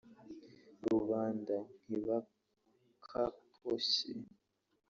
[0.85, 1.57] Rubanda(
[1.87, 4.09] ntibakakoshye